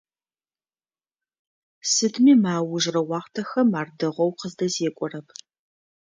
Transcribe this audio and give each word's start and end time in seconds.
Сыдми 1.91 2.33
мы 2.43 2.51
аужрэ 2.59 3.01
уахътэхэм 3.09 3.69
ар 3.79 3.87
дэгъоу 3.97 4.31
къыздэзекӀорэп. 4.39 5.27